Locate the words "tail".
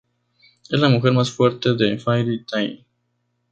2.45-2.83